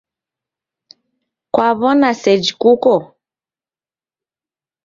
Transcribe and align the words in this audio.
Kwaw'ona 1.53 2.09
seji 2.21 2.51
kuko 2.61 2.93